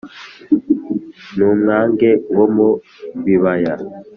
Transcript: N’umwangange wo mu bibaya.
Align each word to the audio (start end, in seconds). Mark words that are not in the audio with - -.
N’umwangange 1.35 2.11
wo 2.35 2.45
mu 2.55 2.69
bibaya. 3.25 3.73